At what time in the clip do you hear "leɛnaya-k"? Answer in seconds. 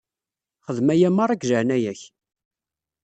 1.49-2.01